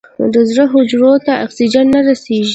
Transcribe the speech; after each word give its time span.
د 0.33 0.35
زړه 0.49 0.63
حجرو 0.73 1.11
ته 1.25 1.31
اکسیجن 1.45 1.85
نه 1.93 1.99
رسېږي. 2.07 2.49